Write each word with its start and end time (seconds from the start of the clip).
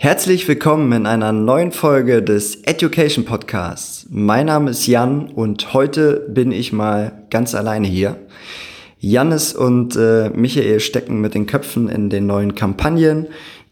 Herzlich 0.00 0.46
willkommen 0.46 0.92
in 0.92 1.06
einer 1.06 1.32
neuen 1.32 1.72
Folge 1.72 2.22
des 2.22 2.62
Education 2.62 3.24
Podcasts. 3.24 4.06
Mein 4.08 4.46
Name 4.46 4.70
ist 4.70 4.86
Jan 4.86 5.26
und 5.26 5.74
heute 5.74 6.24
bin 6.28 6.52
ich 6.52 6.72
mal 6.72 7.24
ganz 7.30 7.52
alleine 7.52 7.88
hier. 7.88 8.16
Jannis 9.00 9.56
und 9.56 9.96
äh, 9.96 10.30
Michael 10.30 10.78
stecken 10.78 11.20
mit 11.20 11.34
den 11.34 11.46
Köpfen 11.46 11.88
in 11.88 12.10
den 12.10 12.28
neuen 12.28 12.54
Kampagnen 12.54 13.26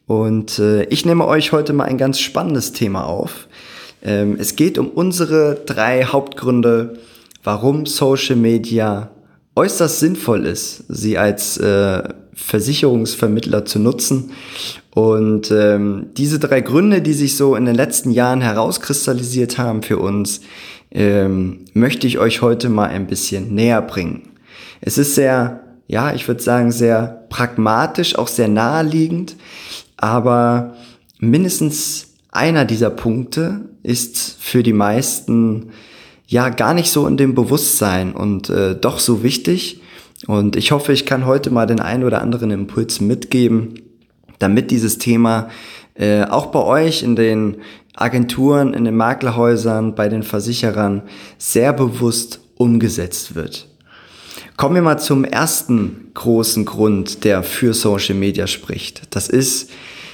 und 0.09 0.59
äh, 0.59 0.83
ich 0.87 1.07
nehme 1.07 1.29
euch 1.29 1.53
heute 1.53 1.73
mal 1.73 1.85
ein 1.85 1.97
ganz 1.97 2.19
spannendes 2.19 2.73
Thema 2.73 3.05
auf. 3.05 3.47
Ähm, 4.03 4.37
es 4.37 4.57
geht 4.57 4.79
um 4.79 4.89
unsere 4.89 5.55
drei 5.65 6.07
Hauptgründe, 6.07 6.99
warum 7.45 7.87
Social 7.87 8.35
Media 8.35 9.13
äußerst 9.55 10.01
sinnvoll 10.01 10.45
ist, 10.45 10.87
sie 10.89 11.19
als 11.19 11.57
äh, 11.59 12.03
Versicherungsvermittler 12.35 13.65
zu 13.65 13.79
nutzen. 13.79 14.33
Und 14.97 15.51
ähm, 15.51 16.07
diese 16.17 16.39
drei 16.39 16.63
Gründe, 16.63 17.03
die 17.03 17.13
sich 17.13 17.37
so 17.37 17.55
in 17.55 17.67
den 17.67 17.75
letzten 17.75 18.11
Jahren 18.11 18.41
herauskristallisiert 18.41 19.59
haben 19.59 19.83
für 19.83 19.99
uns, 19.99 20.41
ähm, 20.91 21.67
möchte 21.75 22.07
ich 22.07 22.19
euch 22.19 22.41
heute 22.41 22.71
mal 22.71 22.89
ein 22.89 23.07
bisschen 23.07 23.55
näher 23.55 23.83
bringen. 23.83 24.31
Es 24.81 24.97
ist 24.97 25.15
sehr, 25.15 25.61
ja, 25.87 26.15
ich 26.15 26.27
würde 26.27 26.43
sagen, 26.43 26.73
sehr 26.73 27.27
pragmatisch, 27.29 28.17
auch 28.17 28.29
sehr 28.29 28.49
naheliegend, 28.49 29.37
aber 29.99 30.77
mindestens 31.19 32.15
einer 32.31 32.65
dieser 32.65 32.89
Punkte 32.89 33.69
ist 33.83 34.39
für 34.41 34.63
die 34.63 34.73
meisten 34.73 35.73
ja 36.27 36.49
gar 36.49 36.73
nicht 36.73 36.91
so 36.91 37.07
in 37.07 37.19
dem 37.19 37.35
Bewusstsein 37.35 38.15
und 38.15 38.49
äh, 38.49 38.75
doch 38.75 38.99
so 38.99 39.23
wichtig. 39.23 39.83
Und 40.27 40.57
ich 40.57 40.73
hoffe, 40.73 40.95
ich 40.95 41.05
kann 41.05 41.27
heute 41.27 41.51
mal 41.51 41.67
den 41.67 41.81
einen 41.81 42.05
oder 42.05 42.23
anderen 42.23 42.51
Impuls 42.51 43.03
mitgeben, 43.03 43.83
damit 44.39 44.71
dieses 44.71 44.99
Thema 44.99 45.49
äh, 45.95 46.25
auch 46.25 46.47
bei 46.47 46.61
euch 46.61 47.03
in 47.03 47.17
den 47.17 47.57
Agenturen, 47.95 48.75
in 48.75 48.85
den 48.85 48.97
Maklerhäusern, 48.97 49.95
bei 49.95 50.09
den 50.09 50.23
Versicherern 50.23 51.03
sehr 51.39 51.73
bewusst 51.73 52.41
umgesetzt 52.57 53.35
wird. 53.35 53.69
Kommen 54.57 54.75
wir 54.75 54.83
mal 54.83 54.99
zum 54.99 55.25
ersten 55.25 56.11
großen 56.15 56.65
Grund, 56.65 57.25
der 57.25 57.43
für 57.43 57.75
Social 57.75 58.15
Media 58.15 58.47
spricht. 58.47 59.15
Das 59.15 59.29
ist 59.29 59.71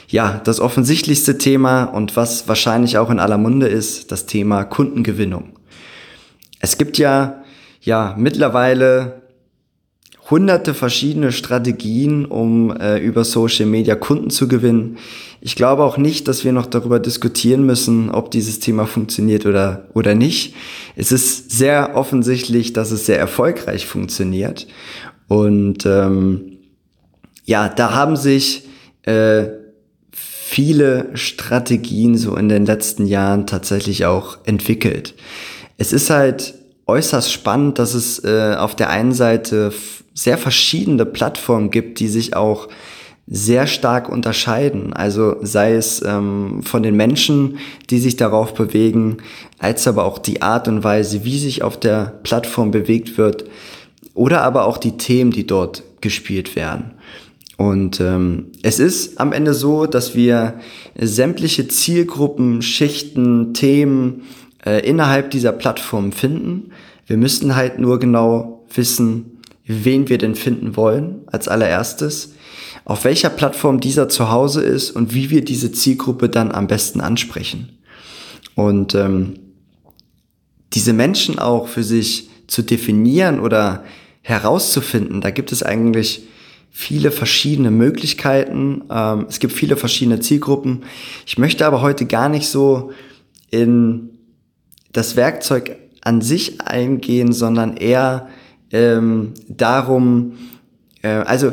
ja 0.08 0.40
das 0.44 0.60
offensichtlichste 0.60 1.38
Thema 1.38 1.84
und 1.84 2.16
was 2.16 2.48
wahrscheinlich 2.48 2.98
auch 2.98 3.10
in 3.10 3.18
aller 3.18 3.38
Munde 3.38 3.68
ist, 3.68 4.12
das 4.12 4.26
Thema 4.26 4.64
Kundengewinnung. 4.64 5.52
Es 6.60 6.78
gibt 6.78 6.98
ja 6.98 7.42
ja 7.82 8.14
mittlerweile 8.16 9.21
hunderte 10.32 10.72
verschiedene 10.72 11.30
Strategien, 11.30 12.24
um 12.24 12.74
äh, 12.74 12.96
über 12.96 13.22
Social 13.22 13.66
Media 13.66 13.94
Kunden 13.94 14.30
zu 14.30 14.48
gewinnen. 14.48 14.96
Ich 15.42 15.56
glaube 15.56 15.82
auch 15.84 15.98
nicht, 15.98 16.26
dass 16.26 16.42
wir 16.42 16.52
noch 16.52 16.64
darüber 16.64 16.98
diskutieren 16.98 17.66
müssen, 17.66 18.10
ob 18.10 18.30
dieses 18.30 18.58
Thema 18.58 18.86
funktioniert 18.86 19.44
oder, 19.44 19.88
oder 19.92 20.14
nicht. 20.14 20.54
Es 20.96 21.12
ist 21.12 21.50
sehr 21.50 21.96
offensichtlich, 21.96 22.72
dass 22.72 22.92
es 22.92 23.04
sehr 23.04 23.18
erfolgreich 23.18 23.86
funktioniert. 23.86 24.66
Und 25.28 25.84
ähm, 25.84 26.58
ja, 27.44 27.68
da 27.68 27.92
haben 27.92 28.16
sich 28.16 28.66
äh, 29.02 29.48
viele 30.12 31.10
Strategien 31.12 32.16
so 32.16 32.36
in 32.36 32.48
den 32.48 32.64
letzten 32.64 33.04
Jahren 33.04 33.46
tatsächlich 33.46 34.06
auch 34.06 34.38
entwickelt. 34.44 35.12
Es 35.76 35.92
ist 35.92 36.08
halt 36.08 36.54
äußerst 36.86 37.30
spannend, 37.30 37.78
dass 37.78 37.92
es 37.92 38.24
äh, 38.24 38.54
auf 38.56 38.74
der 38.74 38.88
einen 38.88 39.12
Seite 39.12 39.72
sehr 40.14 40.38
verschiedene 40.38 41.06
Plattformen 41.06 41.70
gibt, 41.70 42.00
die 42.00 42.08
sich 42.08 42.36
auch 42.36 42.68
sehr 43.26 43.66
stark 43.66 44.08
unterscheiden. 44.08 44.92
Also 44.92 45.36
sei 45.42 45.74
es 45.74 46.02
ähm, 46.04 46.62
von 46.62 46.82
den 46.82 46.96
Menschen, 46.96 47.58
die 47.88 47.98
sich 47.98 48.16
darauf 48.16 48.54
bewegen, 48.54 49.18
als 49.58 49.86
aber 49.86 50.04
auch 50.04 50.18
die 50.18 50.42
Art 50.42 50.68
und 50.68 50.84
Weise, 50.84 51.24
wie 51.24 51.38
sich 51.38 51.62
auf 51.62 51.78
der 51.78 52.18
Plattform 52.24 52.72
bewegt 52.72 53.16
wird 53.18 53.44
oder 54.14 54.42
aber 54.42 54.66
auch 54.66 54.76
die 54.76 54.96
Themen, 54.96 55.30
die 55.30 55.46
dort 55.46 55.82
gespielt 56.00 56.56
werden. 56.56 56.92
Und 57.56 58.00
ähm, 58.00 58.46
es 58.62 58.80
ist 58.80 59.20
am 59.20 59.32
Ende 59.32 59.54
so, 59.54 59.86
dass 59.86 60.16
wir 60.16 60.54
sämtliche 60.98 61.68
Zielgruppen, 61.68 62.60
Schichten, 62.60 63.54
Themen 63.54 64.22
äh, 64.66 64.86
innerhalb 64.86 65.30
dieser 65.30 65.52
Plattform 65.52 66.12
finden. 66.12 66.72
Wir 67.06 67.16
müssten 67.16 67.54
halt 67.54 67.78
nur 67.78 68.00
genau 68.00 68.64
wissen, 68.74 69.31
wen 69.66 70.08
wir 70.08 70.18
denn 70.18 70.34
finden 70.34 70.76
wollen 70.76 71.22
als 71.26 71.48
allererstes, 71.48 72.34
auf 72.84 73.04
welcher 73.04 73.30
Plattform 73.30 73.80
dieser 73.80 74.08
zu 74.08 74.30
Hause 74.30 74.62
ist 74.62 74.90
und 74.90 75.14
wie 75.14 75.30
wir 75.30 75.44
diese 75.44 75.72
Zielgruppe 75.72 76.28
dann 76.28 76.50
am 76.50 76.66
besten 76.66 77.00
ansprechen. 77.00 77.78
Und 78.54 78.94
ähm, 78.94 79.34
diese 80.74 80.92
Menschen 80.92 81.38
auch 81.38 81.68
für 81.68 81.84
sich 81.84 82.28
zu 82.46 82.62
definieren 82.62 83.40
oder 83.40 83.84
herauszufinden, 84.22 85.20
da 85.20 85.30
gibt 85.30 85.52
es 85.52 85.62
eigentlich 85.62 86.26
viele 86.70 87.10
verschiedene 87.10 87.70
Möglichkeiten. 87.70 88.84
Ähm, 88.90 89.26
es 89.28 89.38
gibt 89.38 89.52
viele 89.52 89.76
verschiedene 89.76 90.20
Zielgruppen. 90.20 90.84
Ich 91.26 91.38
möchte 91.38 91.66
aber 91.66 91.82
heute 91.82 92.06
gar 92.06 92.28
nicht 92.28 92.48
so 92.48 92.92
in 93.50 94.10
das 94.92 95.14
Werkzeug 95.16 95.76
an 96.00 96.22
sich 96.22 96.60
eingehen, 96.62 97.32
sondern 97.32 97.76
eher 97.76 98.28
ähm, 98.72 99.34
darum, 99.48 100.32
äh, 101.02 101.08
also 101.08 101.52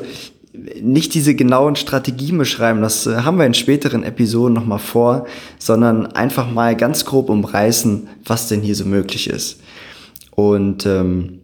nicht 0.82 1.14
diese 1.14 1.36
genauen 1.36 1.76
Strategien 1.76 2.38
beschreiben, 2.38 2.82
das 2.82 3.06
äh, 3.06 3.18
haben 3.18 3.38
wir 3.38 3.46
in 3.46 3.54
späteren 3.54 4.04
Episoden 4.04 4.54
nochmal 4.54 4.80
vor, 4.80 5.26
sondern 5.58 6.08
einfach 6.08 6.52
mal 6.52 6.76
ganz 6.76 7.06
grob 7.06 7.30
umreißen, 7.30 8.08
was 8.26 8.48
denn 8.48 8.62
hier 8.62 8.76
so 8.76 8.86
möglich 8.86 9.30
ist. 9.30 9.62
Und 10.32 10.86
ähm, 10.86 11.40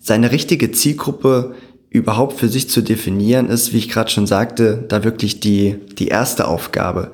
seine 0.00 0.32
richtige 0.32 0.72
Zielgruppe 0.72 1.54
überhaupt 1.90 2.38
für 2.38 2.48
sich 2.48 2.70
zu 2.70 2.80
definieren, 2.80 3.48
ist, 3.50 3.72
wie 3.72 3.78
ich 3.78 3.88
gerade 3.88 4.10
schon 4.10 4.26
sagte, 4.26 4.84
da 4.88 5.04
wirklich 5.04 5.40
die, 5.40 5.76
die 5.98 6.08
erste 6.08 6.48
Aufgabe. 6.48 7.10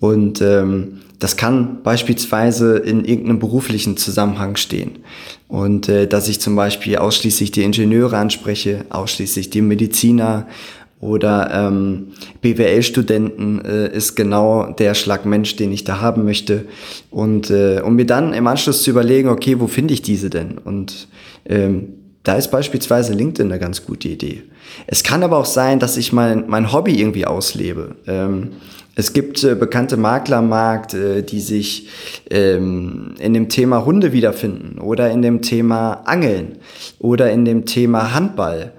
Und 0.00 0.40
ähm, 0.40 1.00
das 1.22 1.36
kann 1.36 1.84
beispielsweise 1.84 2.78
in 2.78 3.04
irgendeinem 3.04 3.38
beruflichen 3.38 3.96
Zusammenhang 3.96 4.56
stehen. 4.56 4.98
Und 5.46 5.88
äh, 5.88 6.08
dass 6.08 6.26
ich 6.26 6.40
zum 6.40 6.56
Beispiel 6.56 6.96
ausschließlich 6.96 7.52
die 7.52 7.62
Ingenieure 7.62 8.16
anspreche, 8.16 8.84
ausschließlich 8.90 9.48
die 9.48 9.62
Mediziner 9.62 10.48
oder 10.98 11.48
ähm, 11.52 12.08
BWL-Studenten 12.40 13.64
äh, 13.64 13.96
ist 13.96 14.16
genau 14.16 14.72
der 14.72 14.94
Schlag 14.94 15.24
Mensch, 15.24 15.54
den 15.54 15.70
ich 15.70 15.84
da 15.84 16.00
haben 16.00 16.24
möchte. 16.24 16.64
Und 17.10 17.50
äh, 17.50 17.80
um 17.84 17.94
mir 17.94 18.06
dann 18.06 18.34
im 18.34 18.48
Anschluss 18.48 18.82
zu 18.82 18.90
überlegen, 18.90 19.28
okay, 19.28 19.60
wo 19.60 19.68
finde 19.68 19.94
ich 19.94 20.02
diese 20.02 20.28
denn? 20.28 20.58
Und 20.58 21.06
ähm, 21.44 21.94
da 22.24 22.34
ist 22.34 22.50
beispielsweise 22.50 23.12
LinkedIn 23.12 23.50
eine 23.50 23.60
ganz 23.60 23.86
gute 23.86 24.08
Idee. 24.08 24.42
Es 24.88 25.04
kann 25.04 25.22
aber 25.22 25.38
auch 25.38 25.44
sein, 25.44 25.78
dass 25.78 25.96
ich 25.96 26.12
mein, 26.12 26.44
mein 26.48 26.72
Hobby 26.72 27.00
irgendwie 27.00 27.26
auslebe. 27.26 27.94
Ähm, 28.08 28.50
es 28.94 29.12
gibt 29.12 29.42
äh, 29.42 29.54
bekannte 29.54 29.96
Makler 29.96 30.38
am 30.38 30.48
Markt, 30.48 30.94
äh, 30.94 31.22
die 31.22 31.40
sich 31.40 31.88
ähm, 32.30 33.14
in 33.18 33.32
dem 33.32 33.48
Thema 33.48 33.84
Hunde 33.84 34.12
wiederfinden 34.12 34.78
oder 34.78 35.10
in 35.10 35.22
dem 35.22 35.40
Thema 35.42 36.02
Angeln 36.04 36.58
oder 36.98 37.32
in 37.32 37.44
dem 37.44 37.64
Thema 37.64 38.14
Handball. 38.14 38.72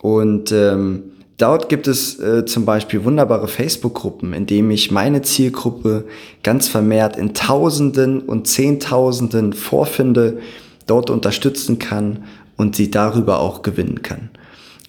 Und 0.00 0.50
ähm, 0.50 1.02
dort 1.36 1.68
gibt 1.68 1.88
es 1.88 2.18
äh, 2.18 2.46
zum 2.46 2.64
Beispiel 2.64 3.04
wunderbare 3.04 3.48
Facebook-Gruppen, 3.48 4.32
in 4.32 4.46
denen 4.46 4.70
ich 4.70 4.90
meine 4.90 5.20
Zielgruppe 5.20 6.04
ganz 6.42 6.68
vermehrt 6.68 7.18
in 7.18 7.34
Tausenden 7.34 8.20
und 8.20 8.46
Zehntausenden 8.46 9.52
vorfinde, 9.52 10.38
dort 10.86 11.10
unterstützen 11.10 11.78
kann 11.78 12.24
und 12.56 12.76
sie 12.76 12.90
darüber 12.90 13.40
auch 13.40 13.60
gewinnen 13.62 14.02
kann. 14.02 14.30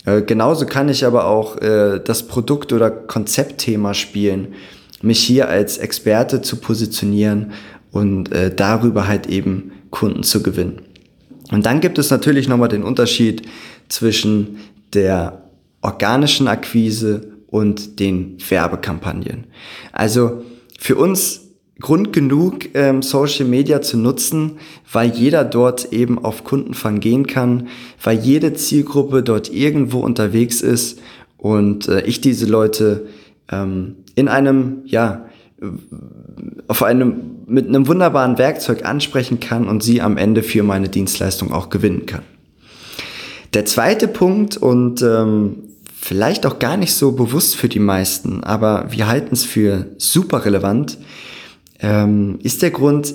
Äh, 0.05 0.21
genauso 0.23 0.65
kann 0.65 0.89
ich 0.89 1.05
aber 1.05 1.25
auch 1.27 1.57
äh, 1.57 1.99
das 2.03 2.23
Produkt- 2.23 2.73
oder 2.73 2.89
Konzeptthema 2.89 3.93
spielen, 3.93 4.55
mich 5.01 5.19
hier 5.19 5.49
als 5.49 5.77
Experte 5.77 6.41
zu 6.41 6.57
positionieren 6.57 7.53
und 7.91 8.31
äh, 8.31 8.53
darüber 8.53 9.07
halt 9.07 9.27
eben 9.27 9.71
Kunden 9.89 10.23
zu 10.23 10.41
gewinnen. 10.41 10.81
Und 11.51 11.65
dann 11.65 11.81
gibt 11.81 11.97
es 11.99 12.09
natürlich 12.09 12.47
nochmal 12.47 12.69
den 12.69 12.83
Unterschied 12.83 13.43
zwischen 13.89 14.59
der 14.93 15.43
organischen 15.81 16.47
Akquise 16.47 17.31
und 17.47 17.99
den 17.99 18.37
Werbekampagnen. 18.49 19.45
Also 19.91 20.43
für 20.79 20.95
uns 20.95 21.50
Grund 21.81 22.13
genug, 22.13 22.73
ähm, 22.73 23.01
Social 23.01 23.45
Media 23.45 23.81
zu 23.81 23.97
nutzen, 23.97 24.59
weil 24.91 25.09
jeder 25.09 25.43
dort 25.43 25.91
eben 25.91 26.23
auf 26.23 26.43
Kundenfang 26.43 26.99
gehen 26.99 27.27
kann, 27.27 27.67
weil 28.01 28.17
jede 28.19 28.53
Zielgruppe 28.53 29.23
dort 29.23 29.51
irgendwo 29.51 29.99
unterwegs 29.99 30.61
ist 30.61 30.99
und 31.37 31.87
äh, 31.87 32.01
ich 32.01 32.21
diese 32.21 32.45
Leute 32.45 33.07
ähm, 33.51 33.97
in 34.15 34.27
einem, 34.27 34.81
ja, 34.85 35.25
auf 36.67 36.81
einem, 36.83 37.15
mit 37.45 37.67
einem 37.67 37.87
wunderbaren 37.87 38.37
Werkzeug 38.37 38.85
ansprechen 38.85 39.39
kann 39.39 39.67
und 39.67 39.83
sie 39.83 40.01
am 40.01 40.17
Ende 40.17 40.41
für 40.41 40.63
meine 40.63 40.89
Dienstleistung 40.89 41.51
auch 41.51 41.69
gewinnen 41.69 42.05
kann. 42.05 42.23
Der 43.53 43.65
zweite 43.65 44.07
Punkt 44.07 44.57
und 44.57 45.01
ähm, 45.01 45.57
vielleicht 45.99 46.45
auch 46.45 46.57
gar 46.57 46.77
nicht 46.77 46.93
so 46.93 47.11
bewusst 47.11 47.55
für 47.55 47.69
die 47.69 47.79
meisten, 47.79 48.43
aber 48.43 48.87
wir 48.91 49.07
halten 49.07 49.33
es 49.33 49.43
für 49.43 49.87
super 49.97 50.45
relevant, 50.45 50.97
ähm, 51.81 52.39
ist 52.43 52.61
der 52.61 52.71
Grund, 52.71 53.13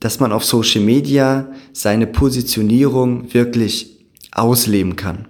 dass 0.00 0.20
man 0.20 0.32
auf 0.32 0.44
Social 0.44 0.82
Media 0.82 1.46
seine 1.72 2.06
Positionierung 2.06 3.32
wirklich 3.32 4.04
ausleben 4.32 4.96
kann. 4.96 5.26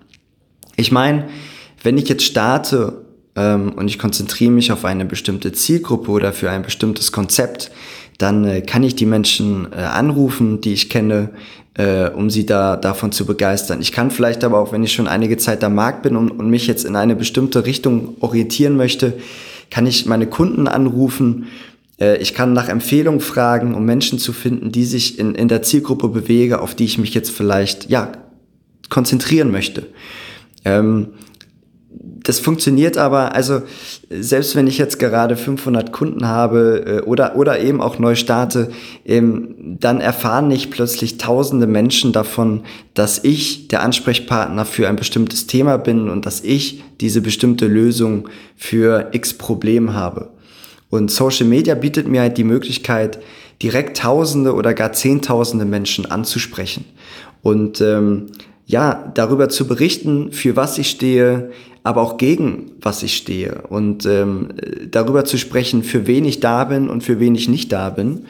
Ich 0.77 0.91
meine, 0.91 1.29
wenn 1.83 1.99
ich 1.99 2.09
jetzt 2.09 2.25
starte 2.25 3.05
ähm, 3.37 3.73
und 3.77 3.89
ich 3.89 3.99
konzentriere 3.99 4.51
mich 4.51 4.73
auf 4.73 4.85
eine 4.85 5.05
bestimmte 5.05 5.53
Zielgruppe 5.53 6.11
oder 6.11 6.33
für 6.33 6.51
ein 6.51 6.63
bestimmtes 6.63 7.13
Konzept, 7.13 7.71
dann 8.19 8.45
äh, 8.45 8.63
kann 8.63 8.83
ich 8.83 8.97
die 8.97 9.07
Menschen 9.07 9.69
äh, 9.73 9.77
anrufen, 9.77 10.61
die 10.61 10.73
ich 10.73 10.89
kenne, 10.89 11.31
äh, 11.75 12.09
um 12.09 12.31
sie 12.31 12.47
da 12.47 12.77
davon 12.77 13.13
zu 13.13 13.27
begeistern. 13.27 13.81
Ich 13.81 13.93
kann 13.93 14.11
vielleicht 14.11 14.45
aber 14.45 14.59
auch, 14.59 14.73
wenn 14.73 14.85
ich 14.85 14.93
schon 14.93 15.09
einige 15.09 15.37
Zeit 15.37 15.65
am 15.65 15.75
Markt 15.75 16.03
bin 16.03 16.17
und, 16.17 16.31
und 16.31 16.49
mich 16.49 16.67
jetzt 16.67 16.85
in 16.85 16.97
eine 16.97 17.17
bestimmte 17.17 17.67
Richtung 17.67 18.17
orientieren 18.21 18.77
möchte, 18.77 19.15
kann 19.71 19.87
ich 19.87 20.07
meine 20.07 20.27
Kunden 20.27 20.69
anrufen 20.69 21.47
ich 21.99 22.35
kann 22.35 22.53
nach 22.53 22.69
Empfehlungen 22.69 23.21
fragen, 23.21 23.75
um 23.75 23.85
Menschen 23.85 24.19
zu 24.19 24.33
finden, 24.33 24.73
die 24.73 24.85
sich 24.85 25.19
in, 25.19 25.35
in 25.35 25.47
der 25.47 25.63
Zielgruppe 25.63 26.09
bewege, 26.09 26.61
auf 26.61 26.75
die 26.75 26.85
ich 26.85 26.99
mich 26.99 27.15
jetzt 27.15 27.31
vielleicht, 27.31 27.91
ja, 27.91 28.11
konzentrieren 28.89 29.51
möchte. 29.51 29.87
Ähm, 30.65 31.09
das 32.25 32.39
funktioniert 32.39 32.97
aber, 32.97 33.35
also 33.35 33.63
selbst 34.11 34.55
wenn 34.55 34.67
ich 34.67 34.79
jetzt 34.79 34.99
gerade 34.99 35.37
500 35.37 35.93
Kunden 35.93 36.27
habe 36.27 36.85
äh, 36.87 37.01
oder, 37.01 37.37
oder 37.37 37.61
eben 37.61 37.81
auch 37.81 37.99
neu 37.99 38.15
starte, 38.15 38.71
ähm, 39.05 39.55
dann 39.59 40.01
erfahren 40.01 40.49
nicht 40.49 40.71
plötzlich 40.71 41.19
tausende 41.19 41.67
Menschen 41.67 42.13
davon, 42.13 42.63
dass 42.95 43.23
ich 43.25 43.69
der 43.69 43.83
Ansprechpartner 43.83 44.65
für 44.65 44.89
ein 44.89 44.97
bestimmtes 44.97 45.47
Thema 45.47 45.79
bin 45.79 46.09
und 46.09 46.25
dass 46.25 46.43
ich 46.43 46.83
diese 47.01 47.21
bestimmte 47.21 47.67
Lösung 47.67 48.29
für 48.57 49.09
x 49.13 49.35
Problem 49.35 49.95
habe. 49.95 50.31
Und 50.93 51.11
Social 51.11 51.47
Media 51.47 51.75
bietet 51.75 52.07
mir 52.07 52.21
halt 52.21 52.37
die 52.37 52.45
Möglichkeit, 52.45 53.19
direkt 53.63 53.97
Tausende 53.97 54.55
oder 54.55 54.75
gar 54.75 54.93
Zehntausende 54.93 55.65
Menschen 55.65 56.05
anzusprechen. 56.05 56.85
Und 57.41 57.81
ähm, 57.81 58.27
ja, 58.67 59.11
darüber 59.15 59.49
zu 59.49 59.67
berichten, 59.67 60.33
für 60.33 60.55
was 60.55 60.77
ich 60.77 60.91
stehe, 60.91 61.51
aber 61.83 62.03
auch 62.03 62.19
gegen 62.19 62.73
was 62.83 63.03
ich 63.03 63.17
stehe. 63.17 63.63
Und 63.71 64.05
ähm, 64.05 64.51
darüber 64.91 65.25
zu 65.25 65.39
sprechen, 65.39 65.83
für 65.83 66.07
wen 66.07 66.27
ich 66.27 66.41
da 66.41 66.65
bin 66.65 66.91
und 66.91 67.03
für 67.03 67.19
wen 67.19 67.35
ich 67.35 67.49
nicht 67.49 67.73
da 67.73 67.89
bin. 67.89 68.27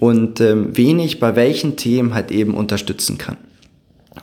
Und 0.00 0.40
ähm, 0.40 0.70
wen 0.72 0.98
ich 1.00 1.20
bei 1.20 1.36
welchen 1.36 1.76
Themen 1.76 2.14
halt 2.14 2.30
eben 2.30 2.54
unterstützen 2.54 3.18
kann. 3.18 3.36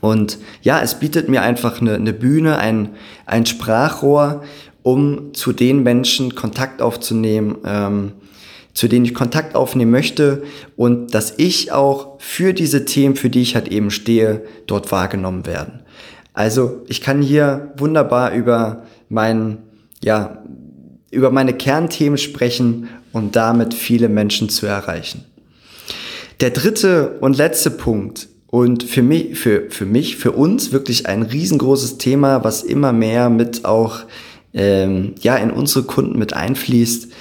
Und 0.01 0.39
ja, 0.63 0.81
es 0.81 0.99
bietet 0.99 1.29
mir 1.29 1.43
einfach 1.43 1.81
eine, 1.81 1.93
eine 1.93 2.13
Bühne, 2.13 2.57
ein, 2.57 2.89
ein 3.27 3.45
Sprachrohr, 3.45 4.43
um 4.85 5.33
zu 5.33 5.51
den 5.51 5.81
Menschen 5.81 6.35
Kontakt 6.35 6.79
aufzunehmen, 6.79 7.57
ähm, 7.65 8.11
zu 8.75 8.87
denen 8.87 9.03
ich 9.03 9.15
Kontakt 9.15 9.55
aufnehmen 9.55 9.89
möchte 9.89 10.43
und 10.75 11.15
dass 11.15 11.33
ich 11.37 11.71
auch 11.71 12.19
für 12.19 12.53
diese 12.53 12.85
Themen, 12.85 13.15
für 13.15 13.31
die 13.31 13.41
ich 13.41 13.55
halt 13.55 13.67
eben 13.69 13.89
stehe, 13.89 14.43
dort 14.67 14.91
wahrgenommen 14.91 15.47
werden. 15.47 15.79
Also 16.33 16.83
ich 16.87 17.01
kann 17.01 17.23
hier 17.23 17.73
wunderbar 17.77 18.35
über 18.35 18.83
mein, 19.09 19.57
ja, 20.03 20.43
über 21.09 21.31
meine 21.31 21.53
Kernthemen 21.53 22.19
sprechen 22.19 22.87
und 23.11 23.35
damit 23.35 23.73
viele 23.73 24.07
Menschen 24.07 24.49
zu 24.49 24.67
erreichen. 24.67 25.25
Der 26.41 26.51
dritte 26.51 27.17
und 27.21 27.37
letzte 27.37 27.71
Punkt 27.71 28.27
und 28.45 28.83
für 28.83 29.01
mich, 29.01 29.39
für, 29.39 29.71
für 29.71 29.87
mich, 29.87 30.17
für 30.17 30.33
uns 30.33 30.71
wirklich 30.71 31.07
ein 31.07 31.23
riesengroßes 31.23 31.97
Thema, 31.97 32.43
was 32.43 32.61
immer 32.61 32.93
mehr 32.93 33.31
mit 33.31 33.65
auch 33.65 34.01
ähm, 34.55 35.13
ja 35.21 35.35
in 35.35 35.51
unsere 35.51 35.85
Kunden 35.85 36.17
mit 36.17 36.33
einfließt. 36.33 37.11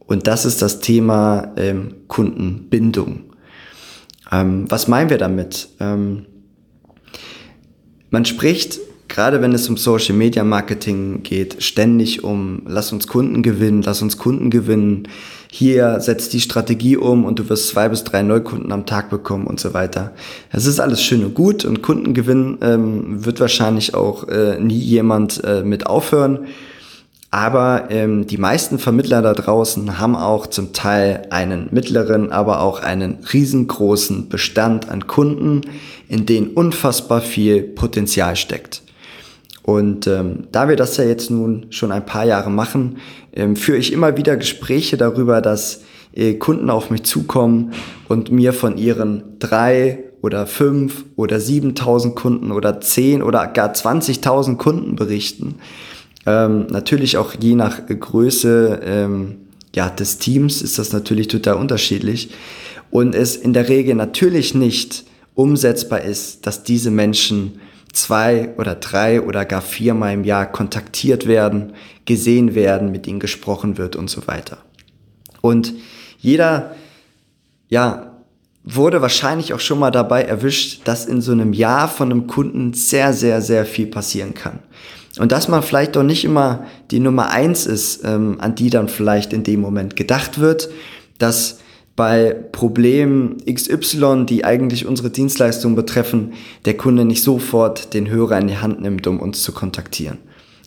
Und 0.00 0.26
das 0.26 0.44
ist 0.44 0.62
das 0.62 0.80
Thema 0.80 1.52
ähm, 1.56 1.94
Kundenbindung. 2.08 3.24
Ähm, 4.32 4.64
was 4.68 4.88
meinen 4.88 5.10
wir 5.10 5.18
damit? 5.18 5.68
Ähm, 5.80 6.26
man 8.10 8.24
spricht, 8.24 8.80
gerade 9.08 9.42
wenn 9.42 9.52
es 9.52 9.68
um 9.68 9.76
Social 9.76 10.14
Media 10.14 10.44
Marketing 10.44 11.22
geht, 11.22 11.62
ständig 11.62 12.24
um, 12.24 12.62
lass 12.66 12.90
uns 12.90 13.06
Kunden 13.06 13.42
gewinnen, 13.42 13.82
lass 13.82 14.00
uns 14.00 14.16
Kunden 14.16 14.48
gewinnen. 14.48 15.08
Hier 15.50 16.00
setzt 16.00 16.32
die 16.32 16.40
Strategie 16.40 16.96
um 16.96 17.24
und 17.24 17.38
du 17.38 17.48
wirst 17.48 17.68
zwei 17.68 17.88
bis 17.88 18.04
drei 18.04 18.22
Neukunden 18.22 18.72
am 18.72 18.86
Tag 18.86 19.10
bekommen 19.10 19.46
und 19.46 19.60
so 19.60 19.74
weiter. 19.74 20.14
Das 20.52 20.66
ist 20.66 20.80
alles 20.80 21.02
schön 21.02 21.24
und 21.24 21.34
gut 21.34 21.64
und 21.64 21.82
Kundengewinn 21.82 22.58
ähm, 22.62 23.24
wird 23.24 23.40
wahrscheinlich 23.40 23.94
auch 23.94 24.28
äh, 24.28 24.58
nie 24.58 24.78
jemand 24.78 25.42
äh, 25.44 25.62
mit 25.62 25.86
aufhören. 25.86 26.46
Aber 27.30 27.88
ähm, 27.90 28.26
die 28.26 28.38
meisten 28.38 28.78
Vermittler 28.78 29.20
da 29.20 29.34
draußen 29.34 29.98
haben 29.98 30.16
auch 30.16 30.46
zum 30.46 30.72
Teil 30.72 31.26
einen 31.30 31.68
mittleren, 31.72 32.32
aber 32.32 32.62
auch 32.62 32.82
einen 32.82 33.18
riesengroßen 33.32 34.30
Bestand 34.30 34.88
an 34.88 35.06
Kunden, 35.06 35.60
in 36.08 36.24
denen 36.24 36.48
unfassbar 36.48 37.20
viel 37.20 37.62
Potenzial 37.62 38.34
steckt. 38.34 38.82
Und 39.62 40.06
ähm, 40.06 40.44
da 40.52 40.70
wir 40.70 40.76
das 40.76 40.96
ja 40.96 41.04
jetzt 41.04 41.30
nun 41.30 41.66
schon 41.68 41.92
ein 41.92 42.06
paar 42.06 42.24
Jahre 42.24 42.50
machen, 42.50 42.96
ähm, 43.34 43.56
führe 43.56 43.76
ich 43.76 43.92
immer 43.92 44.16
wieder 44.16 44.38
Gespräche 44.38 44.96
darüber, 44.96 45.42
dass 45.42 45.82
äh, 46.14 46.34
Kunden 46.34 46.70
auf 46.70 46.88
mich 46.88 47.02
zukommen 47.02 47.72
und 48.08 48.32
mir 48.32 48.54
von 48.54 48.78
ihren 48.78 49.38
drei 49.38 49.98
oder 50.22 50.46
fünf 50.46 51.04
oder 51.16 51.38
siebentausend 51.38 52.16
Kunden 52.16 52.52
oder 52.52 52.80
zehn 52.80 53.22
oder 53.22 53.46
gar 53.48 53.74
zwanzigtausend 53.74 54.58
Kunden 54.58 54.96
berichten 54.96 55.56
ähm, 56.28 56.66
natürlich 56.68 57.16
auch 57.16 57.34
je 57.40 57.54
nach 57.54 57.86
Größe 57.86 58.80
ähm, 58.84 59.36
ja, 59.74 59.88
des 59.88 60.18
Teams 60.18 60.60
ist 60.60 60.78
das 60.78 60.92
natürlich 60.92 61.28
total 61.28 61.54
unterschiedlich. 61.54 62.30
Und 62.90 63.14
es 63.14 63.34
in 63.34 63.54
der 63.54 63.68
Regel 63.68 63.94
natürlich 63.94 64.54
nicht 64.54 65.04
umsetzbar 65.34 66.02
ist, 66.02 66.46
dass 66.46 66.64
diese 66.64 66.90
Menschen 66.90 67.60
zwei 67.94 68.50
oder 68.58 68.74
drei 68.74 69.22
oder 69.22 69.46
gar 69.46 69.62
viermal 69.62 70.12
im 70.12 70.24
Jahr 70.24 70.50
kontaktiert 70.50 71.26
werden, 71.26 71.72
gesehen 72.04 72.54
werden, 72.54 72.92
mit 72.92 73.06
ihnen 73.06 73.20
gesprochen 73.20 73.78
wird 73.78 73.96
und 73.96 74.10
so 74.10 74.26
weiter. 74.26 74.58
Und 75.40 75.72
jeder, 76.18 76.74
ja, 77.68 78.18
wurde 78.64 79.00
wahrscheinlich 79.00 79.54
auch 79.54 79.60
schon 79.60 79.78
mal 79.78 79.90
dabei 79.90 80.22
erwischt, 80.24 80.82
dass 80.84 81.06
in 81.06 81.22
so 81.22 81.32
einem 81.32 81.54
Jahr 81.54 81.88
von 81.88 82.10
einem 82.10 82.26
Kunden 82.26 82.74
sehr, 82.74 83.14
sehr, 83.14 83.40
sehr 83.40 83.64
viel 83.64 83.86
passieren 83.86 84.34
kann. 84.34 84.58
Und 85.18 85.32
dass 85.32 85.48
man 85.48 85.62
vielleicht 85.62 85.96
doch 85.96 86.02
nicht 86.02 86.24
immer 86.24 86.64
die 86.90 87.00
Nummer 87.00 87.30
eins 87.30 87.66
ist, 87.66 88.04
ähm, 88.04 88.36
an 88.40 88.54
die 88.54 88.70
dann 88.70 88.88
vielleicht 88.88 89.32
in 89.32 89.42
dem 89.42 89.60
Moment 89.60 89.96
gedacht 89.96 90.38
wird, 90.38 90.68
dass 91.18 91.58
bei 91.96 92.32
Problemen 92.52 93.38
XY, 93.52 94.24
die 94.24 94.44
eigentlich 94.44 94.86
unsere 94.86 95.10
Dienstleistung 95.10 95.74
betreffen, 95.74 96.34
der 96.64 96.76
Kunde 96.76 97.04
nicht 97.04 97.24
sofort 97.24 97.92
den 97.92 98.08
Hörer 98.08 98.38
in 98.38 98.46
die 98.46 98.58
Hand 98.58 98.80
nimmt, 98.80 99.08
um 99.08 99.18
uns 99.18 99.42
zu 99.42 99.50
kontaktieren. 99.50 100.18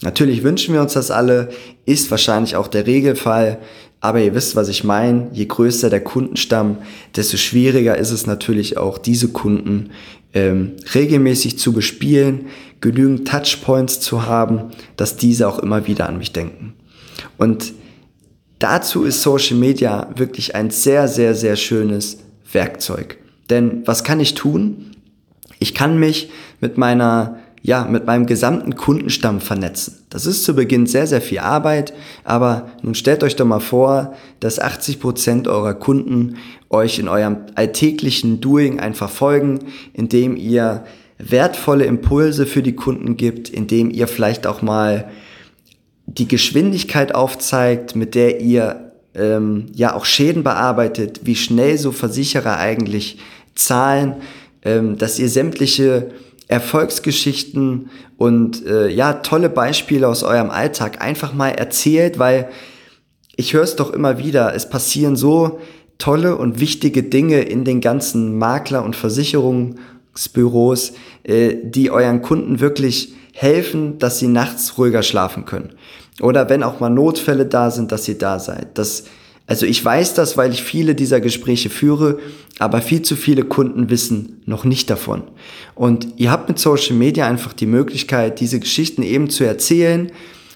Natürlich 0.01 0.43
wünschen 0.43 0.73
wir 0.73 0.81
uns 0.81 0.93
das 0.93 1.11
alle, 1.11 1.49
ist 1.85 2.09
wahrscheinlich 2.09 2.55
auch 2.55 2.67
der 2.67 2.87
Regelfall, 2.87 3.59
aber 3.99 4.19
ihr 4.19 4.33
wisst, 4.33 4.55
was 4.55 4.67
ich 4.67 4.83
meine. 4.83 5.29
Je 5.31 5.45
größer 5.45 5.91
der 5.91 6.03
Kundenstamm, 6.03 6.77
desto 7.15 7.37
schwieriger 7.37 7.97
ist 7.97 8.09
es 8.09 8.25
natürlich 8.25 8.77
auch, 8.77 8.97
diese 8.97 9.27
Kunden 9.27 9.91
ähm, 10.33 10.73
regelmäßig 10.95 11.59
zu 11.59 11.71
bespielen, 11.71 12.47
genügend 12.79 13.27
Touchpoints 13.27 13.99
zu 13.99 14.25
haben, 14.25 14.71
dass 14.97 15.17
diese 15.17 15.47
auch 15.47 15.59
immer 15.59 15.85
wieder 15.85 16.09
an 16.09 16.17
mich 16.17 16.33
denken. 16.33 16.73
Und 17.37 17.73
dazu 18.57 19.03
ist 19.03 19.21
Social 19.21 19.57
Media 19.57 20.09
wirklich 20.15 20.55
ein 20.55 20.71
sehr, 20.71 21.07
sehr, 21.07 21.35
sehr 21.35 21.55
schönes 21.55 22.17
Werkzeug. 22.51 23.17
Denn 23.51 23.83
was 23.85 24.03
kann 24.03 24.19
ich 24.19 24.33
tun? 24.33 24.91
Ich 25.59 25.75
kann 25.75 25.99
mich 25.99 26.31
mit 26.59 26.79
meiner 26.79 27.37
ja, 27.63 27.85
mit 27.85 28.05
meinem 28.05 28.25
gesamten 28.25 28.75
Kundenstamm 28.75 29.39
vernetzen. 29.39 30.03
Das 30.09 30.25
ist 30.25 30.43
zu 30.43 30.55
Beginn 30.55 30.87
sehr, 30.87 31.05
sehr 31.05 31.21
viel 31.21 31.39
Arbeit, 31.39 31.93
aber 32.23 32.71
nun 32.81 32.95
stellt 32.95 33.23
euch 33.23 33.35
doch 33.35 33.45
mal 33.45 33.59
vor, 33.59 34.15
dass 34.39 34.59
80 34.59 34.99
Prozent 34.99 35.47
eurer 35.47 35.75
Kunden 35.75 36.37
euch 36.69 36.97
in 36.97 37.07
eurem 37.07 37.37
alltäglichen 37.55 38.41
Doing 38.41 38.79
einfach 38.79 39.09
folgen, 39.09 39.59
indem 39.93 40.35
ihr 40.35 40.83
wertvolle 41.19 41.85
Impulse 41.85 42.47
für 42.47 42.63
die 42.63 42.75
Kunden 42.75 43.15
gibt, 43.15 43.49
indem 43.49 43.91
ihr 43.91 44.07
vielleicht 44.07 44.47
auch 44.47 44.63
mal 44.63 45.09
die 46.07 46.27
Geschwindigkeit 46.27 47.13
aufzeigt, 47.13 47.95
mit 47.95 48.15
der 48.15 48.41
ihr 48.41 48.91
ähm, 49.13 49.67
ja 49.75 49.93
auch 49.93 50.05
Schäden 50.05 50.43
bearbeitet, 50.43 51.21
wie 51.23 51.35
schnell 51.35 51.77
so 51.77 51.91
Versicherer 51.91 52.57
eigentlich 52.57 53.19
zahlen, 53.53 54.15
ähm, 54.63 54.97
dass 54.97 55.19
ihr 55.19 55.29
sämtliche 55.29 56.11
Erfolgsgeschichten 56.51 57.89
und 58.17 58.65
äh, 58.65 58.89
ja 58.89 59.13
tolle 59.13 59.49
Beispiele 59.49 60.05
aus 60.07 60.21
eurem 60.21 60.49
Alltag 60.49 61.01
einfach 61.01 61.33
mal 61.33 61.51
erzählt, 61.51 62.19
weil 62.19 62.49
ich 63.37 63.53
höre 63.53 63.63
es 63.63 63.77
doch 63.77 63.91
immer 63.91 64.17
wieder, 64.17 64.53
es 64.53 64.69
passieren 64.69 65.15
so 65.15 65.59
tolle 65.97 66.35
und 66.35 66.59
wichtige 66.59 67.03
Dinge 67.03 67.39
in 67.41 67.63
den 67.63 67.79
ganzen 67.79 68.37
Makler- 68.37 68.83
und 68.83 68.97
Versicherungsbüros, 68.97 70.91
äh, 71.23 71.55
die 71.63 71.89
euren 71.89 72.21
Kunden 72.21 72.59
wirklich 72.59 73.13
helfen, 73.31 73.97
dass 73.97 74.19
sie 74.19 74.27
nachts 74.27 74.77
ruhiger 74.77 75.03
schlafen 75.03 75.45
können. 75.45 75.69
Oder 76.19 76.49
wenn 76.49 76.63
auch 76.63 76.81
mal 76.81 76.89
Notfälle 76.89 77.45
da 77.45 77.71
sind, 77.71 77.93
dass 77.93 78.09
ihr 78.09 78.17
da 78.17 78.39
seid. 78.39 78.77
Das, 78.77 79.05
also 79.51 79.65
ich 79.65 79.83
weiß 79.83 80.13
das, 80.13 80.37
weil 80.37 80.53
ich 80.53 80.63
viele 80.63 80.95
dieser 80.95 81.19
Gespräche 81.19 81.69
führe, 81.69 82.19
aber 82.57 82.79
viel 82.79 83.01
zu 83.01 83.17
viele 83.17 83.43
Kunden 83.43 83.89
wissen 83.89 84.41
noch 84.45 84.63
nicht 84.63 84.89
davon. 84.89 85.23
Und 85.75 86.07
ihr 86.15 86.31
habt 86.31 86.47
mit 86.47 86.57
Social 86.57 86.95
Media 86.95 87.27
einfach 87.27 87.51
die 87.51 87.65
Möglichkeit, 87.65 88.39
diese 88.39 88.61
Geschichten 88.61 89.03
eben 89.03 89.29
zu 89.29 89.43
erzählen, 89.43 90.09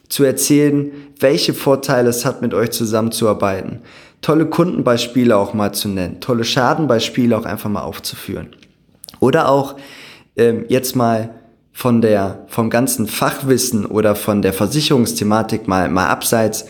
zu 0.08 0.24
erzählen, 0.24 0.94
welche 1.20 1.54
Vorteile 1.54 2.08
es 2.08 2.24
hat, 2.24 2.42
mit 2.42 2.54
euch 2.54 2.72
zusammenzuarbeiten. 2.72 3.82
Tolle 4.22 4.46
Kundenbeispiele 4.46 5.36
auch 5.36 5.54
mal 5.54 5.74
zu 5.74 5.90
nennen, 5.90 6.22
tolle 6.22 6.46
Schadenbeispiele 6.46 7.38
auch 7.38 7.44
einfach 7.44 7.70
mal 7.70 7.84
aufzuführen. 7.84 8.56
Oder 9.20 9.50
auch 9.50 9.76
ähm, 10.38 10.64
jetzt 10.70 10.96
mal 10.96 11.32
von 11.74 12.00
der, 12.00 12.46
vom 12.48 12.70
ganzen 12.70 13.08
Fachwissen 13.08 13.86
oder 13.86 14.16
von 14.16 14.42
der 14.42 14.54
Versicherungsthematik 14.54 15.68
mal, 15.68 15.90
mal 15.90 16.08
abseits, 16.08 16.64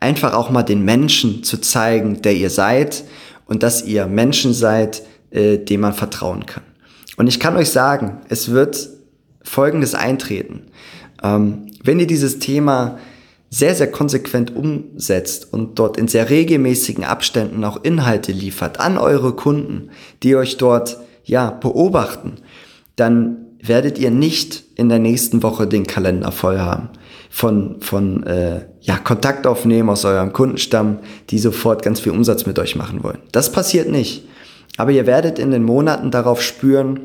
einfach 0.00 0.34
auch 0.34 0.50
mal 0.50 0.62
den 0.62 0.84
Menschen 0.84 1.44
zu 1.44 1.58
zeigen, 1.58 2.22
der 2.22 2.34
ihr 2.34 2.50
seid 2.50 3.04
und 3.46 3.62
dass 3.62 3.84
ihr 3.84 4.06
Menschen 4.06 4.54
seid, 4.54 5.02
äh, 5.30 5.58
dem 5.58 5.80
man 5.80 5.92
vertrauen 5.92 6.46
kann. 6.46 6.64
Und 7.16 7.26
ich 7.26 7.38
kann 7.38 7.56
euch 7.56 7.70
sagen, 7.70 8.22
es 8.28 8.50
wird 8.50 8.88
Folgendes 9.42 9.94
eintreten. 9.94 10.62
Ähm, 11.22 11.66
wenn 11.82 12.00
ihr 12.00 12.06
dieses 12.06 12.38
Thema 12.38 12.98
sehr, 13.50 13.74
sehr 13.74 13.90
konsequent 13.90 14.54
umsetzt 14.54 15.52
und 15.52 15.78
dort 15.78 15.96
in 15.96 16.08
sehr 16.08 16.30
regelmäßigen 16.30 17.04
Abständen 17.04 17.64
auch 17.64 17.82
Inhalte 17.82 18.32
liefert 18.32 18.78
an 18.78 18.96
eure 18.96 19.32
Kunden, 19.32 19.90
die 20.22 20.36
euch 20.36 20.56
dort 20.56 20.98
ja 21.24 21.50
beobachten, 21.50 22.36
dann 22.96 23.46
werdet 23.62 23.98
ihr 23.98 24.10
nicht 24.10 24.64
in 24.76 24.88
der 24.88 25.00
nächsten 25.00 25.42
Woche 25.42 25.66
den 25.66 25.86
Kalender 25.86 26.32
voll 26.32 26.58
haben 26.58 26.90
von, 27.28 27.80
von 27.80 28.22
äh, 28.22 28.66
ja, 28.80 28.96
Kontaktaufnehmen 28.96 29.90
aus 29.90 30.04
eurem 30.04 30.32
Kundenstamm, 30.32 30.98
die 31.28 31.38
sofort 31.38 31.82
ganz 31.82 32.00
viel 32.00 32.12
Umsatz 32.12 32.46
mit 32.46 32.58
euch 32.58 32.76
machen 32.76 33.02
wollen. 33.02 33.18
Das 33.32 33.52
passiert 33.52 33.90
nicht. 33.90 34.24
Aber 34.76 34.90
ihr 34.90 35.06
werdet 35.06 35.38
in 35.38 35.50
den 35.50 35.62
Monaten 35.62 36.10
darauf 36.10 36.42
spüren, 36.42 37.00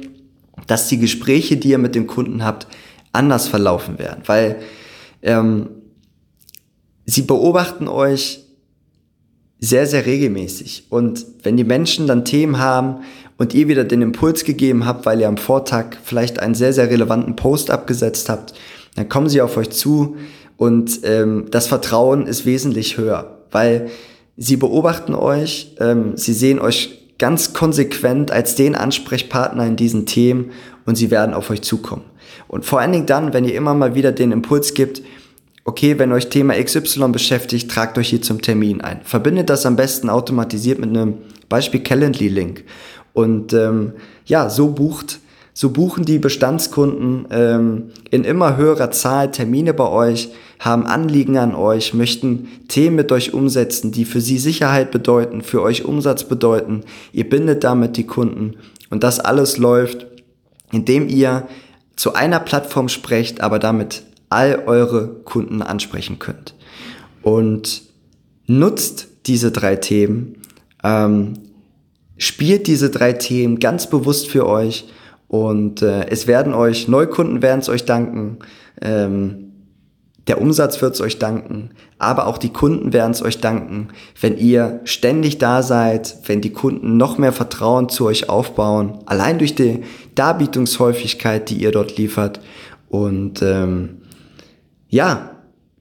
dass 0.68 0.88
die 0.88 1.00
Gespräche, 1.00 1.58
die 1.58 1.70
ihr 1.70 1.78
mit 1.78 1.96
dem 1.96 2.08
Kunden 2.08 2.46
habt, 2.46 2.68
anders 3.12 3.48
verlaufen 3.48 4.00
werden. 4.00 4.24
Weil 4.26 4.58
ähm, 5.22 5.70
sie 7.06 7.24
beobachten 7.24 7.88
euch 7.88 8.46
sehr, 9.60 9.88
sehr 9.88 10.06
regelmäßig. 10.06 10.88
Und 10.90 11.26
wenn 11.44 11.58
die 11.58 11.64
Menschen 11.64 12.08
dann 12.08 12.26
Themen 12.26 12.60
haben 12.60 13.04
und 13.38 13.54
ihr 13.54 13.68
wieder 13.68 13.84
den 13.84 14.02
Impuls 14.02 14.44
gegeben 14.44 14.86
habt, 14.86 15.06
weil 15.06 15.20
ihr 15.20 15.28
am 15.28 15.38
Vortag 15.38 15.98
vielleicht 16.04 16.40
einen 16.40 16.56
sehr, 16.56 16.72
sehr 16.72 16.90
relevanten 16.90 17.36
Post 17.36 17.72
abgesetzt 17.72 18.30
habt, 18.30 18.54
dann 18.96 19.10
kommen 19.10 19.28
sie 19.28 19.42
auf 19.42 19.58
euch 19.58 19.72
zu 19.72 20.16
und 20.58 21.02
ähm, 21.04 21.48
das 21.52 21.68
Vertrauen 21.68 22.28
ist 22.28 22.46
wesentlich 22.46 22.98
höher, 22.98 23.40
weil 23.52 23.90
sie 24.38 24.58
beobachten 24.58 25.14
euch, 25.14 25.76
ähm, 25.80 26.16
sie 26.16 26.34
sehen 26.34 26.60
euch 26.60 27.02
ganz 27.18 27.54
konsequent 27.54 28.32
als 28.32 28.56
den 28.56 28.76
Ansprechpartner 28.76 29.66
in 29.66 29.76
diesen 29.76 30.06
Themen 30.06 30.52
und 30.86 30.96
sie 30.96 31.12
werden 31.12 31.34
auf 31.34 31.50
euch 31.50 31.62
zukommen. 31.62 32.04
Und 32.48 32.66
vor 32.66 32.80
allen 32.80 32.92
Dingen 32.92 33.06
dann, 33.06 33.34
wenn 33.34 33.46
ihr 33.46 33.56
immer 33.56 33.74
mal 33.74 33.96
wieder 33.96 34.12
den 34.12 34.32
Impuls 34.32 34.74
gibt, 34.74 35.02
okay, 35.64 35.98
wenn 35.98 36.12
euch 36.12 36.30
Thema 36.30 36.54
XY 36.62 37.10
beschäftigt, 37.10 37.72
tragt 37.72 37.98
euch 37.98 38.10
hier 38.10 38.22
zum 38.22 38.42
Termin 38.42 38.82
ein. 38.82 39.02
Verbindet 39.04 39.50
das 39.50 39.66
am 39.66 39.76
besten 39.76 40.10
automatisiert 40.10 40.80
mit 40.80 40.90
einem 40.90 41.16
Beispiel 41.50 41.82
Calendly-Link. 41.82 42.64
Und 43.14 43.54
ähm, 43.54 43.94
ja, 44.26 44.50
so 44.50 44.70
bucht, 44.70 45.20
so 45.58 45.70
buchen 45.70 46.04
die 46.04 46.20
Bestandskunden 46.20 47.28
ähm, 47.32 47.92
in 48.12 48.26
immer 48.26 48.58
höherer 48.58 48.92
Zahl 48.92 49.32
Termine 49.32 49.74
bei 49.74 49.88
euch, 49.88 50.30
haben 50.60 50.86
Anliegen 50.86 51.38
an 51.38 51.56
euch, 51.56 51.94
möchten 51.94 52.50
Themen 52.68 52.98
mit 52.98 53.10
euch 53.14 53.34
umsetzen, 53.34 53.94
die 53.94 54.04
für 54.04 54.20
sie 54.20 54.38
Sicherheit 54.38 54.92
bedeuten, 54.92 55.42
für 55.42 55.62
euch 55.62 55.86
Umsatz 55.86 56.26
bedeuten. 56.26 56.82
Ihr 57.14 57.30
bindet 57.30 57.64
damit 57.64 57.96
die 57.96 58.06
Kunden 58.06 58.56
und 58.90 59.06
das 59.06 59.22
alles 59.22 59.58
läuft, 59.58 60.06
indem 60.74 61.08
ihr 61.08 61.48
zu 61.96 62.14
einer 62.14 62.42
Plattform 62.42 62.90
sprecht, 62.90 63.40
aber 63.40 63.58
damit 63.58 64.04
all 64.30 64.64
eure 64.66 65.08
Kunden 65.24 65.62
ansprechen 65.62 66.20
könnt. 66.20 66.54
Und 67.22 67.84
nutzt 68.46 69.08
diese 69.26 69.52
drei 69.52 69.78
Themen, 69.78 70.36
ähm, 70.84 71.36
spielt 72.18 72.68
diese 72.68 72.90
drei 72.90 73.14
Themen 73.14 73.60
ganz 73.60 73.90
bewusst 73.90 74.28
für 74.28 74.46
euch 74.46 74.86
und 75.28 75.82
äh, 75.82 76.08
es 76.10 76.28
werden 76.28 76.54
euch, 76.54 76.88
Neukunden 76.88 77.42
werden 77.42 77.60
es 77.60 77.70
euch 77.70 77.86
danken, 77.86 78.40
ähm, 78.82 79.52
der 80.28 80.42
Umsatz 80.42 80.82
wird 80.82 80.96
es 80.96 81.02
euch 81.02 81.20
danken, 81.20 81.70
aber 82.00 82.26
auch 82.26 82.40
die 82.40 82.50
Kunden 82.52 82.94
werden 82.94 83.12
es 83.12 83.22
euch 83.22 83.42
danken, 83.42 83.90
wenn 84.20 84.38
ihr 84.38 84.80
ständig 84.84 85.38
da 85.38 85.62
seid, 85.62 86.18
wenn 86.26 86.42
die 86.42 86.52
Kunden 86.52 86.98
noch 86.98 87.18
mehr 87.20 87.32
Vertrauen 87.32 87.90
zu 87.90 88.06
euch 88.06 88.28
aufbauen, 88.28 89.00
allein 89.06 89.38
durch 89.38 89.54
die 89.54 89.84
Darbietungshäufigkeit, 90.16 91.50
die 91.50 91.58
ihr 91.58 91.72
dort 91.72 91.98
liefert. 91.98 92.40
Und 92.90 93.42
ähm, 93.44 94.02
ja, 94.90 95.32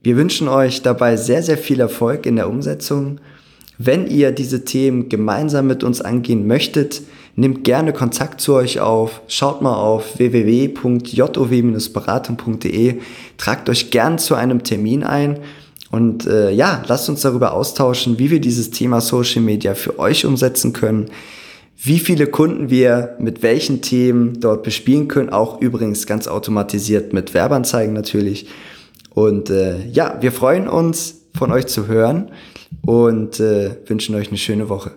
wir 0.03 0.15
wünschen 0.15 0.47
euch 0.47 0.83
dabei 0.83 1.17
sehr, 1.17 1.41
sehr 1.41 1.57
viel 1.57 1.79
Erfolg 1.79 2.27
in 2.27 2.35
der 2.35 2.47
Umsetzung. 2.47 3.19
Wenn 3.79 4.05
ihr 4.07 4.31
diese 4.31 4.63
Themen 4.63 5.09
gemeinsam 5.09 5.65
mit 5.65 5.83
uns 5.83 6.01
angehen 6.01 6.45
möchtet, 6.45 7.01
nehmt 7.35 7.63
gerne 7.63 7.93
Kontakt 7.93 8.41
zu 8.41 8.53
euch 8.53 8.79
auf. 8.79 9.21
Schaut 9.27 9.61
mal 9.61 9.75
auf 9.75 10.17
www.jow-beratung.de. 10.17 12.95
Tragt 13.37 13.69
euch 13.69 13.91
gern 13.91 14.17
zu 14.17 14.33
einem 14.35 14.63
Termin 14.63 15.03
ein. 15.03 15.37
Und 15.91 16.25
äh, 16.27 16.51
ja, 16.51 16.83
lasst 16.87 17.09
uns 17.09 17.21
darüber 17.21 17.53
austauschen, 17.53 18.17
wie 18.19 18.31
wir 18.31 18.41
dieses 18.41 18.71
Thema 18.71 18.99
Social 19.01 19.41
Media 19.41 19.75
für 19.75 19.99
euch 19.99 20.25
umsetzen 20.25 20.73
können, 20.73 21.11
wie 21.77 21.99
viele 21.99 22.27
Kunden 22.27 22.69
wir 22.69 23.15
mit 23.19 23.43
welchen 23.43 23.81
Themen 23.81 24.39
dort 24.39 24.63
bespielen 24.63 25.07
können, 25.07 25.29
auch 25.29 25.61
übrigens 25.61 26.07
ganz 26.07 26.27
automatisiert 26.27 27.13
mit 27.13 27.33
Werbeanzeigen 27.33 27.93
natürlich. 27.93 28.47
Und 29.13 29.49
äh, 29.49 29.87
ja, 29.87 30.17
wir 30.21 30.31
freuen 30.31 30.67
uns, 30.67 31.21
von 31.35 31.51
euch 31.51 31.67
zu 31.67 31.87
hören 31.87 32.31
und 32.85 33.39
äh, 33.39 33.75
wünschen 33.87 34.15
euch 34.15 34.29
eine 34.29 34.37
schöne 34.37 34.69
Woche. 34.69 34.91